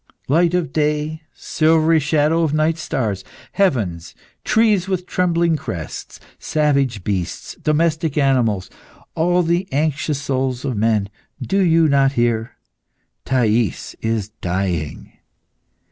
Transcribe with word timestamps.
"Light 0.27 0.55
of 0.55 0.73
day, 0.73 1.21
silvery 1.31 1.99
shadows 1.99 2.45
of 2.49 2.53
night 2.55 2.79
stars, 2.79 3.23
heavens, 3.51 4.15
trees 4.43 4.87
with 4.87 5.05
trembling 5.05 5.57
crests, 5.57 6.19
savage 6.39 7.03
beasts, 7.03 7.53
domestic 7.61 8.17
animals, 8.17 8.67
all 9.13 9.43
the 9.43 9.71
anxious 9.71 10.19
souls 10.19 10.65
of 10.65 10.75
men, 10.75 11.07
do 11.39 11.59
you 11.59 11.87
not 11.87 12.13
hear? 12.13 12.53
'Thais 13.25 13.95
is 14.01 14.29
dying! 14.41 15.13